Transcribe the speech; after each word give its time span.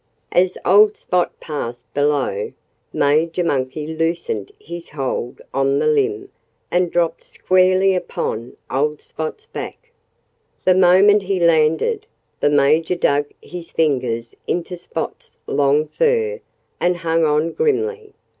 As 0.31 0.57
old 0.65 0.97
Spot 0.97 1.31
passed 1.39 1.85
below 1.93 2.45
him, 2.47 2.55
Major 2.91 3.43
Monkey 3.43 3.85
loosened 3.85 4.51
his 4.59 4.89
hold 4.89 5.41
on 5.53 5.77
the 5.77 5.85
limb 5.85 6.29
and 6.71 6.89
dropped 6.91 7.23
squarely 7.23 7.93
upon 7.93 8.57
old 8.71 8.99
Spot's 8.99 9.45
back. 9.45 9.91
The 10.65 10.73
moment 10.73 11.21
he 11.21 11.39
landed, 11.39 12.07
the 12.39 12.49
Major 12.49 12.95
dug 12.95 13.27
his 13.43 13.69
fingers 13.69 14.33
into 14.47 14.75
Spot's 14.75 15.37
long 15.45 15.87
fur 15.87 16.39
and 16.79 16.97
hung 16.97 17.23
on 17.23 17.51
grimly. 17.51 18.15